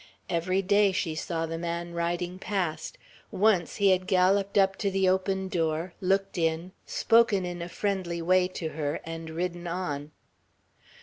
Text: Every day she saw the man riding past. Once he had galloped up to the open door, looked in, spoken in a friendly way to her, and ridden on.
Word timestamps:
Every 0.31 0.63
day 0.63 0.91
she 0.91 1.13
saw 1.13 1.45
the 1.45 1.59
man 1.59 1.93
riding 1.93 2.39
past. 2.39 2.97
Once 3.29 3.75
he 3.75 3.91
had 3.91 4.07
galloped 4.07 4.57
up 4.57 4.75
to 4.77 4.89
the 4.89 5.07
open 5.07 5.47
door, 5.47 5.93
looked 6.01 6.39
in, 6.39 6.71
spoken 6.87 7.45
in 7.45 7.61
a 7.61 7.69
friendly 7.69 8.19
way 8.19 8.47
to 8.47 8.69
her, 8.69 8.99
and 9.05 9.29
ridden 9.29 9.67
on. 9.67 10.09